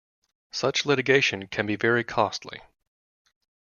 [0.49, 2.63] Such litigation can be very costly.